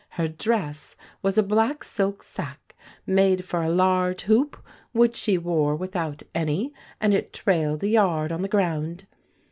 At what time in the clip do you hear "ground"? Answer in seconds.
8.47-9.05